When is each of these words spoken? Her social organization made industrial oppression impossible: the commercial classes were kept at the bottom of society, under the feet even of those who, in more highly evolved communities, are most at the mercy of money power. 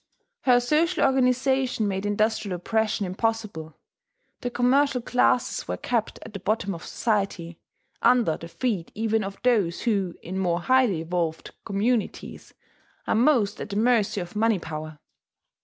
Her 0.45 0.59
social 0.59 1.03
organization 1.05 1.87
made 1.87 2.07
industrial 2.07 2.55
oppression 2.55 3.05
impossible: 3.05 3.77
the 4.39 4.49
commercial 4.49 4.99
classes 4.99 5.67
were 5.67 5.77
kept 5.77 6.17
at 6.23 6.33
the 6.33 6.39
bottom 6.39 6.73
of 6.73 6.83
society, 6.83 7.59
under 8.01 8.35
the 8.35 8.47
feet 8.47 8.91
even 8.95 9.23
of 9.23 9.37
those 9.43 9.81
who, 9.83 10.15
in 10.23 10.39
more 10.39 10.61
highly 10.61 11.01
evolved 11.01 11.51
communities, 11.65 12.55
are 13.05 13.13
most 13.13 13.61
at 13.61 13.69
the 13.69 13.75
mercy 13.75 14.19
of 14.19 14.35
money 14.35 14.57
power. 14.57 14.97